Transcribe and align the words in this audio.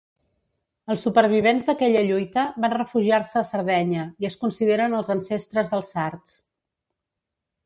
Els 0.93 1.03
supervivents 1.07 1.67
d'aquella 1.67 2.01
lluita 2.07 2.47
van 2.65 2.75
refugiar-se 2.77 3.39
a 3.43 3.45
Sardenya 3.51 4.09
i 4.25 4.31
es 4.31 4.41
consideren 4.47 4.99
els 5.03 5.15
ancestres 5.19 5.75
dels 5.77 5.95
sards. 5.97 6.39